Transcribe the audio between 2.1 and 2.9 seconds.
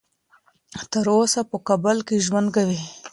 ژوند کوي.